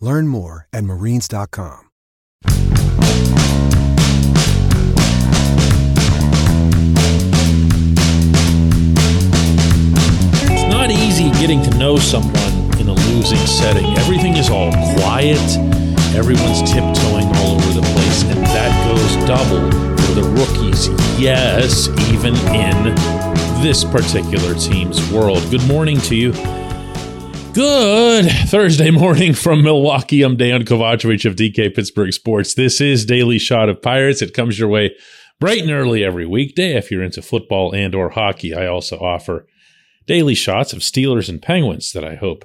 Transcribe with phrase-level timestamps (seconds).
[0.00, 1.90] Learn more at marines.com.
[10.50, 12.34] It's not easy getting to know someone
[12.78, 13.86] in a losing setting.
[13.98, 15.40] Everything is all quiet,
[16.14, 19.68] everyone's tiptoeing all over the place, and that goes double
[20.02, 20.88] for the rookies.
[21.20, 22.94] Yes, even in
[23.62, 25.42] this particular team's world.
[25.50, 26.32] Good morning to you.
[27.58, 30.22] Good Thursday morning from Milwaukee.
[30.22, 32.54] I'm Dejan Kovacevic of DK Pittsburgh Sports.
[32.54, 34.22] This is Daily Shot of Pirates.
[34.22, 34.94] It comes your way
[35.40, 38.54] bright and early every weekday if you're into football and or hockey.
[38.54, 39.48] I also offer
[40.06, 42.44] daily shots of Steelers and Penguins that I hope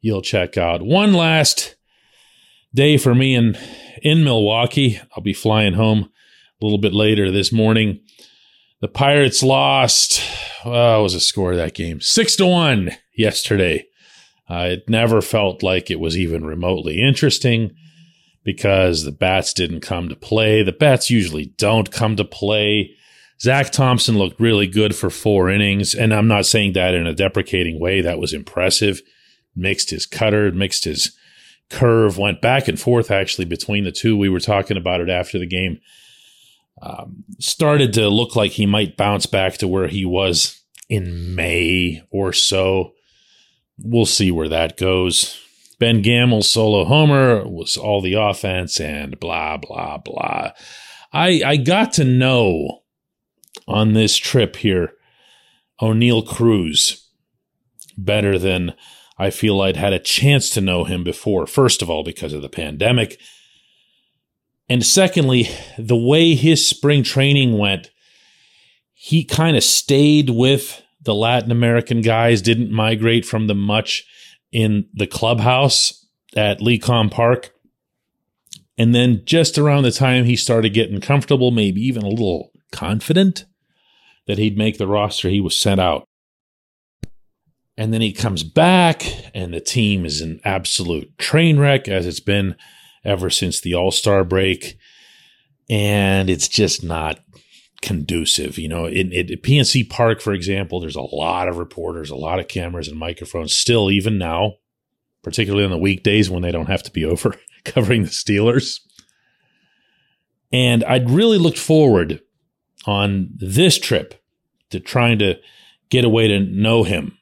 [0.00, 0.82] you'll check out.
[0.82, 1.76] One last
[2.74, 3.56] day for me in
[4.02, 5.00] in Milwaukee.
[5.16, 6.10] I'll be flying home
[6.60, 8.00] a little bit later this morning.
[8.80, 10.20] The Pirates lost.
[10.64, 12.00] Uh, what was the score of that game?
[12.00, 13.86] Six to one yesterday.
[14.50, 17.70] Uh, it never felt like it was even remotely interesting
[18.42, 20.62] because the bats didn't come to play.
[20.62, 22.96] The bats usually don't come to play.
[23.40, 27.14] Zach Thompson looked really good for four innings, and I'm not saying that in a
[27.14, 28.00] deprecating way.
[28.00, 29.00] That was impressive.
[29.54, 31.16] Mixed his cutter, mixed his
[31.68, 34.16] curve, went back and forth actually between the two.
[34.16, 35.80] We were talking about it after the game.
[36.82, 42.02] Um, started to look like he might bounce back to where he was in May
[42.10, 42.94] or so
[43.82, 45.40] we'll see where that goes.
[45.78, 50.52] Ben Gamel's solo homer was all the offense and blah, blah, blah.
[51.12, 52.82] I, I got to know
[53.66, 54.92] on this trip here
[55.80, 57.08] Oneil Cruz
[57.96, 58.74] better than
[59.18, 61.46] I feel I'd had a chance to know him before.
[61.46, 63.20] First of all, because of the pandemic.
[64.68, 65.48] And secondly,
[65.78, 67.90] the way his spring training went,
[68.92, 74.04] he kind of stayed with the Latin American guys didn't migrate from them much
[74.52, 76.06] in the clubhouse
[76.36, 77.52] at Lecom Park.
[78.76, 83.44] And then just around the time he started getting comfortable, maybe even a little confident
[84.26, 86.04] that he'd make the roster, he was sent out.
[87.76, 92.20] And then he comes back, and the team is an absolute train wreck, as it's
[92.20, 92.56] been
[93.04, 94.76] ever since the All Star break.
[95.70, 97.20] And it's just not
[97.82, 98.58] conducive.
[98.58, 102.38] You know, in, in, PNC Park, for example, there's a lot of reporters, a lot
[102.38, 104.54] of cameras and microphones still, even now,
[105.22, 108.80] particularly on the weekdays when they don't have to be over covering the Steelers.
[110.52, 112.20] And I'd really looked forward
[112.86, 114.22] on this trip
[114.70, 115.38] to trying to
[115.90, 117.18] get a way to know him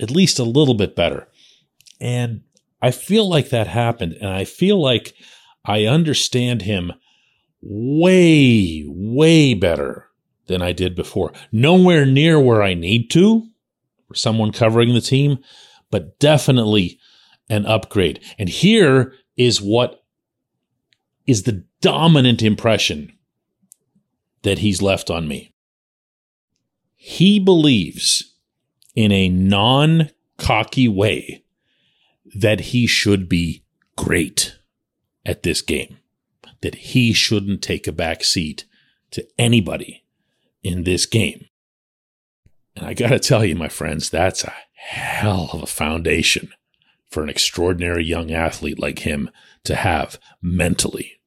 [0.00, 1.28] at least a little bit better.
[2.00, 2.42] And
[2.82, 4.14] I feel like that happened.
[4.20, 5.14] And I feel like
[5.64, 6.92] I understand him
[7.64, 10.10] way, way better
[10.46, 11.32] than I did before.
[11.50, 13.48] Nowhere near where I need to
[14.06, 15.38] for someone covering the team,
[15.90, 16.98] but definitely
[17.48, 18.20] an upgrade.
[18.38, 20.04] And here is what
[21.26, 23.12] is the dominant impression
[24.42, 25.54] that he's left on me.
[26.94, 28.34] He believes
[28.94, 31.44] in a non cocky way
[32.34, 33.64] that he should be
[33.96, 34.58] great
[35.24, 35.98] at this game
[36.64, 38.64] that he shouldn't take a back seat
[39.10, 40.02] to anybody
[40.62, 41.44] in this game.
[42.74, 46.48] And I got to tell you, my friends, that's a hell of a foundation
[47.10, 49.28] for an extraordinary young athlete like him
[49.64, 51.20] to have mentally.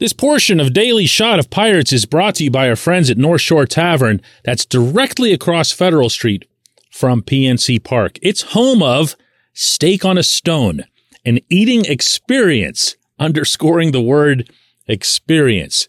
[0.00, 3.16] This portion of Daily Shot of Pirates is brought to you by our friends at
[3.16, 6.46] North Shore Tavern, that's directly across Federal Street
[6.90, 8.18] from PNC Park.
[8.22, 9.14] It's home of
[9.54, 10.84] Steak on a Stone,
[11.24, 14.50] an eating experience underscoring the word
[14.86, 15.88] experience.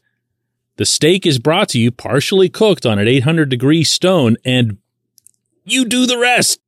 [0.78, 4.78] The steak is brought to you partially cooked on an 800 degree stone, and
[5.66, 6.60] you do the rest.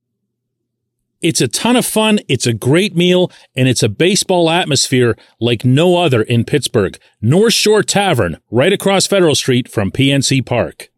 [1.22, 2.20] It's a ton of fun.
[2.28, 7.00] It's a great meal and it's a baseball atmosphere like no other in Pittsburgh.
[7.20, 10.90] North Shore Tavern, right across Federal Street from PNC Park.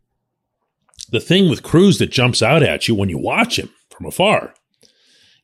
[1.11, 4.53] The thing with Cruz that jumps out at you when you watch him from afar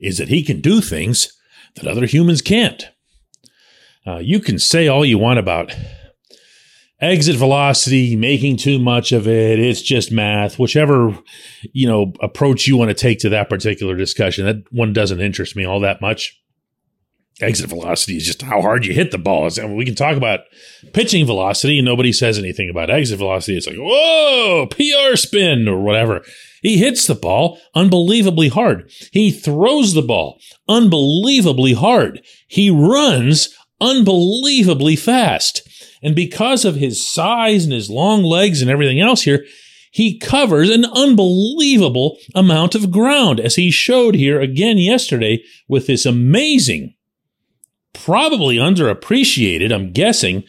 [0.01, 1.31] is that he can do things
[1.75, 2.89] that other humans can't.
[4.05, 5.73] Uh, you can say all you want about
[7.03, 9.59] exit velocity, making too much of it.
[9.59, 11.17] It's just math, whichever,
[11.73, 14.45] you know, approach you want to take to that particular discussion.
[14.45, 16.39] That one doesn't interest me all that much.
[17.41, 19.49] Exit velocity is just how hard you hit the ball.
[19.57, 20.41] I mean, we can talk about
[20.93, 23.57] pitching velocity and nobody says anything about exit velocity.
[23.57, 26.21] It's like, whoa, PR spin or whatever.
[26.61, 28.89] He hits the ball unbelievably hard.
[29.11, 30.39] He throws the ball
[30.69, 32.21] unbelievably hard.
[32.47, 33.49] He runs
[33.83, 35.67] unbelievably fast.
[36.01, 39.45] And because of his size and his long legs and everything else here,
[39.91, 46.05] he covers an unbelievable amount of ground, as he showed here again yesterday with this
[46.05, 46.95] amazing,
[47.93, 50.43] probably underappreciated, I'm guessing,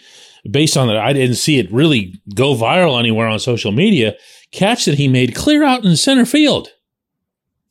[0.50, 4.16] based on that, I didn't see it really go viral anywhere on social media,
[4.50, 6.68] catch that he made clear out in center field.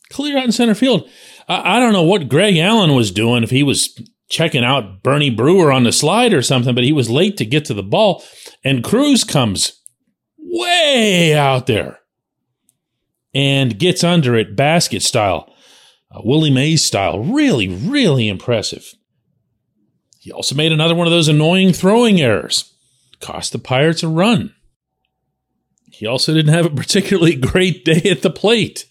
[0.09, 1.09] Clear out in center field.
[1.47, 3.99] I, I don't know what Greg Allen was doing, if he was
[4.33, 7.65] checking out Bernie Brewer on the slide or something, but he was late to get
[7.65, 8.23] to the ball.
[8.63, 9.79] And Cruz comes
[10.39, 11.99] way out there
[13.31, 15.53] and gets under it basket style,
[16.11, 17.23] uh, Willie Mays style.
[17.23, 18.93] Really, really impressive.
[20.19, 22.73] He also made another one of those annoying throwing errors,
[23.19, 24.55] cost the Pirates a run.
[25.91, 28.85] He also didn't have a particularly great day at the plate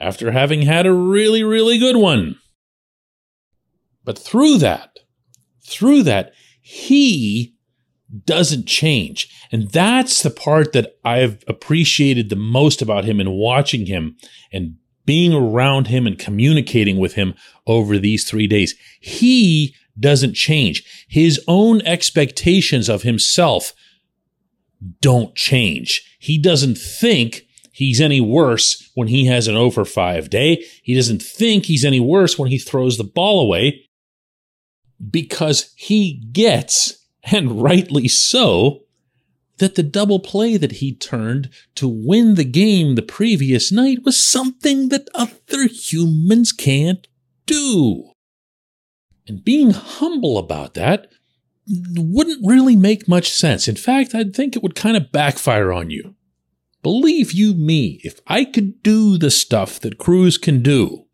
[0.00, 2.38] after having had a really, really good one.
[4.06, 5.00] But through that,
[5.66, 6.32] through that,
[6.62, 7.54] he
[8.24, 9.28] doesn't change.
[9.52, 14.16] And that's the part that I've appreciated the most about him and watching him
[14.52, 17.34] and being around him and communicating with him
[17.66, 18.74] over these three days.
[19.00, 21.06] He doesn't change.
[21.08, 23.72] His own expectations of himself
[25.00, 26.16] don't change.
[26.20, 27.42] He doesn't think
[27.72, 30.64] he's any worse when he has an over 5 day.
[30.82, 33.85] He doesn't think he's any worse when he throws the ball away
[35.10, 38.82] because he gets, and rightly so,
[39.58, 44.20] that the double play that he turned to win the game the previous night was
[44.20, 47.08] something that other humans can't
[47.46, 48.10] do.
[49.26, 51.08] And being humble about that
[51.68, 53.66] wouldn't really make much sense.
[53.66, 56.14] In fact, I'd think it would kind of backfire on you.
[56.82, 61.06] Believe you me, if I could do the stuff that Cruz can do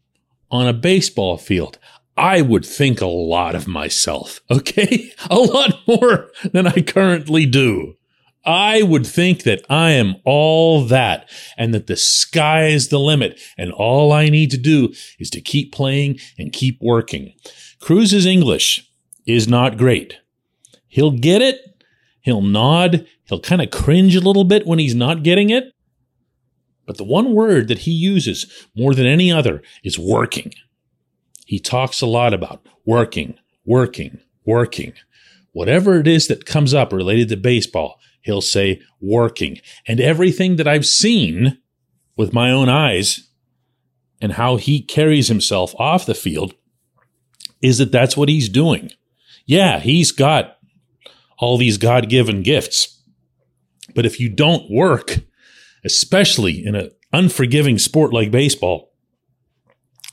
[0.51, 1.79] on a baseball field,
[2.23, 5.13] I would think a lot of myself, okay?
[5.29, 7.95] A lot more than I currently do.
[8.45, 13.41] I would think that I am all that and that the sky is the limit
[13.59, 17.35] and all I need to do is to keep playing and keep working.
[17.81, 18.89] Cruz's English
[19.27, 20.19] is not great.
[20.87, 21.61] He'll get it.
[22.21, 23.07] He'll nod.
[23.25, 25.73] He'll kind of cringe a little bit when he's not getting it.
[26.87, 30.53] But the one word that he uses more than any other is working.
[31.47, 34.95] He talks a lot about working, working, working.
[35.53, 39.59] Whatever it is that comes up related to baseball, he'll say working.
[39.87, 41.59] And everything that I've seen
[42.17, 43.29] with my own eyes
[44.21, 46.55] and how he carries himself off the field
[47.61, 48.91] is that that's what he's doing.
[49.45, 50.57] Yeah, he's got
[51.39, 53.03] all these God given gifts.
[53.95, 55.19] But if you don't work,
[55.85, 58.92] especially in an unforgiving sport like baseball,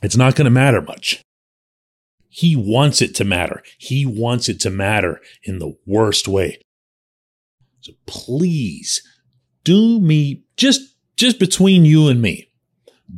[0.01, 1.21] it's not going to matter much.
[2.29, 3.63] He wants it to matter.
[3.77, 6.61] He wants it to matter in the worst way.
[7.81, 9.01] So please
[9.63, 12.49] do me just just between you and me.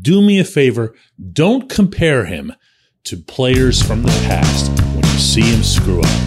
[0.02, 0.96] Do me a favor,
[1.34, 2.54] don't compare him
[3.04, 6.22] to players from the past when you see him screw up.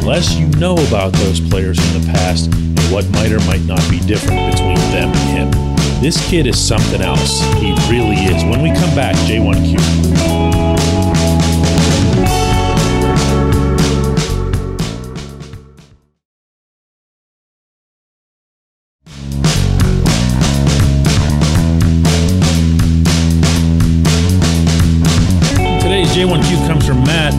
[0.00, 3.82] Unless you know about those players from the past and what might or might not
[3.88, 5.65] be different between them and him.
[6.00, 7.40] This kid is something else.
[7.54, 8.44] He really is.
[8.44, 10.26] When we come back, J1Q.
[26.16, 27.34] J1Q comes from Matt,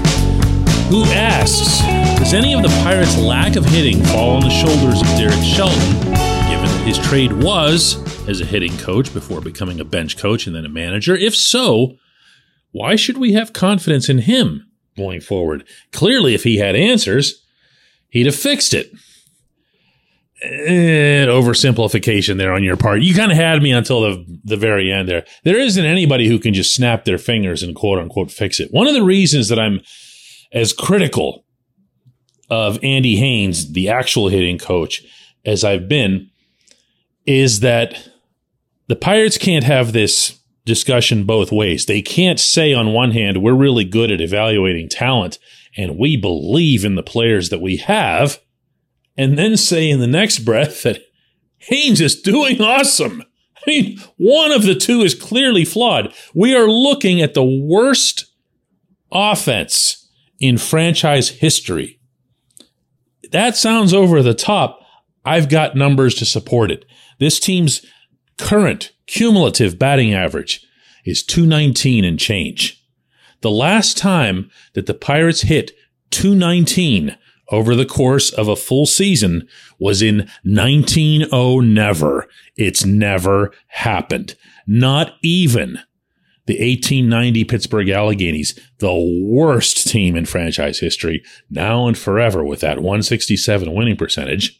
[0.91, 1.79] who asks
[2.19, 6.36] Does any of the Pirates' lack of hitting fall on the shoulders of Derek Shelton,
[6.87, 7.97] his trade was
[8.29, 11.13] as a hitting coach before becoming a bench coach and then a manager?
[11.17, 11.97] If so,
[12.71, 14.65] why should we have confidence in him
[14.95, 15.67] going forward?
[15.91, 17.45] Clearly, if he had answers,
[18.07, 18.89] he'd have fixed it.
[20.41, 23.01] oversimplification there on your part.
[23.01, 25.25] You kind of had me until the the very end there.
[25.43, 28.71] There isn't anybody who can just snap their fingers and quote unquote fix it.
[28.71, 29.81] One of the reasons that I'm
[30.53, 31.43] as critical
[32.49, 35.03] of Andy Haines, the actual hitting coach,
[35.43, 36.29] as I've been,
[37.27, 38.09] is that
[38.87, 41.85] the Pirates can't have this discussion both ways.
[41.85, 45.37] They can't say on one hand, we're really good at evaluating talent
[45.77, 48.39] and we believe in the players that we have,
[49.15, 51.01] and then say in the next breath that
[51.57, 53.21] Haines is doing awesome.
[53.55, 56.13] I mean, one of the two is clearly flawed.
[56.33, 58.25] We are looking at the worst
[59.11, 61.99] offense in franchise history.
[63.31, 64.76] That sounds over the top.
[65.27, 66.85] I've got numbers to support it.
[67.19, 67.85] This team's
[68.37, 70.65] current cumulative batting average
[71.05, 72.81] is 219 and change.
[73.41, 75.71] The last time that the Pirates hit
[76.11, 77.17] 219
[77.49, 79.47] over the course of a full season
[79.79, 82.27] was in 1900 never.
[82.55, 84.35] It's never happened.
[84.65, 85.79] Not even
[86.45, 92.77] the 1890 Pittsburgh Alleghenys, the worst team in franchise history, now and forever with that
[92.77, 94.59] 167 winning percentage.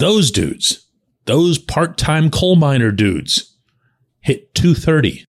[0.00, 0.86] Those dudes,
[1.26, 3.58] those part-time coal miner dudes
[4.20, 5.26] hit 230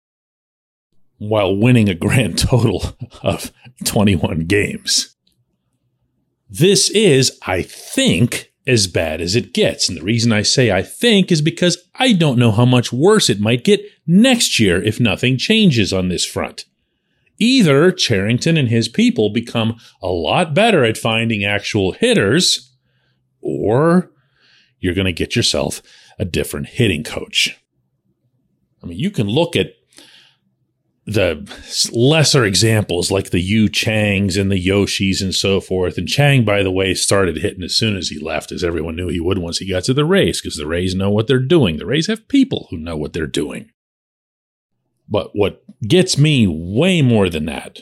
[1.17, 3.51] while winning a grand total of
[3.85, 5.15] 21 games.
[6.47, 9.89] This is, I think, as bad as it gets.
[9.89, 13.27] And the reason I say I think is because I don't know how much worse
[13.27, 16.65] it might get next year if nothing changes on this front.
[17.39, 22.71] Either Cherington and his people become a lot better at finding actual hitters,
[23.41, 24.11] or
[24.79, 25.81] you're going to get yourself
[26.17, 27.57] a different hitting coach.
[28.83, 29.73] I mean, you can look at
[31.05, 31.49] the
[31.91, 35.97] lesser examples like the Yu Changs and the Yoshis and so forth.
[35.97, 39.07] And Chang, by the way, started hitting as soon as he left, as everyone knew
[39.07, 41.77] he would once he got to the Rays, because the Rays know what they're doing.
[41.77, 43.71] The Rays have people who know what they're doing.
[45.09, 47.81] But what gets me way more than that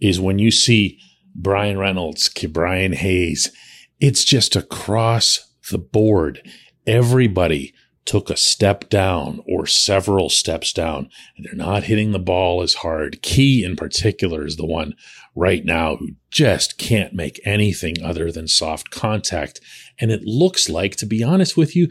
[0.00, 1.00] is when you see
[1.34, 3.50] Bryan Reynolds, Brian Hayes,
[3.98, 6.42] it's just across the board.
[6.86, 12.62] Everybody took a step down or several steps down and they're not hitting the ball
[12.62, 13.20] as hard.
[13.20, 14.94] Key in particular is the one
[15.34, 19.60] right now who just can't make anything other than soft contact.
[19.98, 21.88] And it looks like, to be honest with you,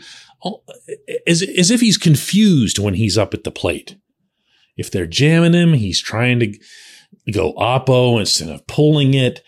[1.27, 3.97] as, as if he's confused when he's up at the plate.
[4.77, 6.57] If they're jamming him, he's trying to
[7.31, 9.41] go oppo instead of pulling it.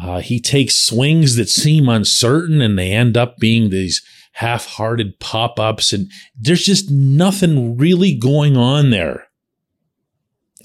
[0.00, 5.92] Uh, he takes swings that seem uncertain and they end up being these half-hearted pop-ups
[5.92, 9.28] and there's just nothing really going on there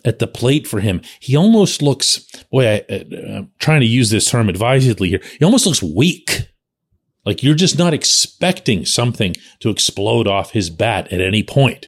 [0.03, 1.01] at the plate for him.
[1.19, 5.21] He almost looks, boy, I, am trying to use this term advisedly here.
[5.39, 6.49] He almost looks weak.
[7.25, 11.87] Like you're just not expecting something to explode off his bat at any point.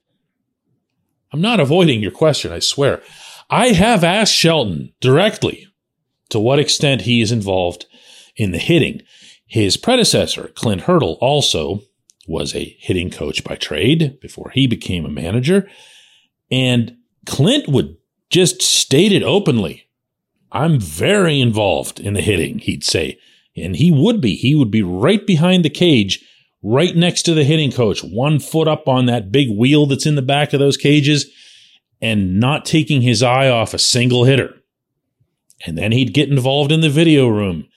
[1.34, 3.02] I'm not avoiding your question, I swear.
[3.50, 5.68] I have asked Shelton directly
[6.34, 7.86] to what extent he is involved
[8.36, 9.02] in the hitting.
[9.48, 11.82] His predecessor, Clint Hurdle, also
[12.28, 15.70] was a hitting coach by trade before he became a manager.
[16.50, 16.98] And
[17.28, 17.98] Clint would
[18.30, 19.88] just state it openly.
[20.52, 23.20] I'm very involved in the hitting, he'd say.
[23.56, 24.36] And he would be.
[24.36, 26.24] He would be right behind the cage,
[26.64, 30.16] right next to the hitting coach, one foot up on that big wheel that's in
[30.16, 31.30] the back of those cages,
[32.02, 34.56] and not taking his eye off a single hitter.
[35.66, 37.68] And then he'd get involved in the video room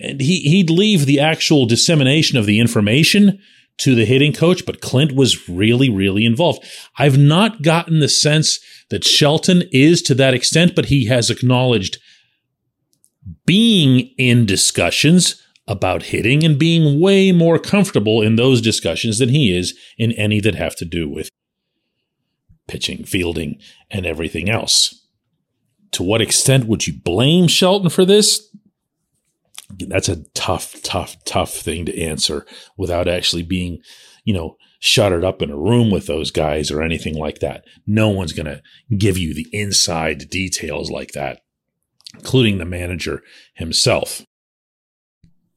[0.00, 3.38] and he he'd leave the actual dissemination of the information
[3.78, 6.64] to the hitting coach, but Clint was really, really involved.
[6.98, 11.98] I've not gotten the sense that Shelton is to that extent, but he has acknowledged
[13.46, 19.56] being in discussions about hitting and being way more comfortable in those discussions than he
[19.56, 21.30] is in any that have to do with
[22.66, 23.58] pitching, fielding,
[23.90, 24.99] and everything else.
[25.92, 28.50] To what extent would you blame Shelton for this?
[29.88, 32.44] that's a tough, tough, tough thing to answer
[32.76, 33.78] without actually being,
[34.24, 37.64] you know, shuttered up in a room with those guys or anything like that.
[37.86, 38.62] No one's going to
[38.96, 41.40] give you the inside details like that,
[42.14, 43.22] including the manager
[43.54, 44.22] himself.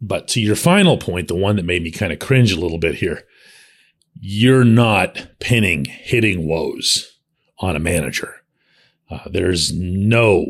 [0.02, 2.80] But to your final point, the one that made me kind of cringe a little
[2.80, 3.24] bit here,
[4.20, 7.18] you're not pinning hitting woes
[7.60, 8.43] on a manager.
[9.10, 10.46] Uh, there's no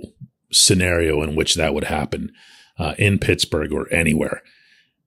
[0.51, 2.31] scenario in which that would happen
[2.77, 4.41] uh, in Pittsburgh or anywhere.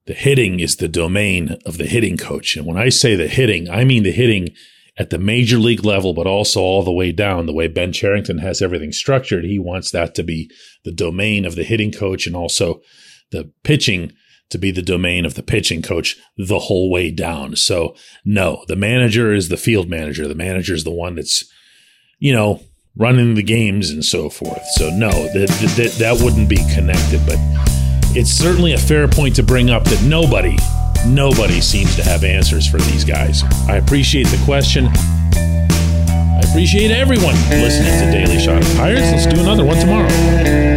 [0.06, 2.56] The hitting is the domain of the hitting coach.
[2.56, 4.50] And when I say the hitting, I mean the hitting
[4.98, 7.46] at the major league level, but also all the way down.
[7.46, 10.50] The way Ben Cherington has everything structured, he wants that to be
[10.84, 12.80] the domain of the hitting coach and also
[13.30, 14.12] the pitching
[14.48, 17.56] to be the domain of the pitching coach the whole way down.
[17.56, 20.28] So, no, the manager is the field manager.
[20.28, 21.44] The manager is the one that's,
[22.20, 22.62] you know,
[22.96, 24.64] running the games and so forth.
[24.72, 27.20] So, no, that, that, that wouldn't be connected.
[27.26, 27.36] But
[28.16, 30.56] it's certainly a fair point to bring up that nobody,
[31.06, 33.42] nobody seems to have answers for these guys.
[33.68, 34.88] I appreciate the question.
[35.36, 39.02] I appreciate everyone listening to Daily Shot of Pirates.
[39.02, 40.75] Let's do another one tomorrow.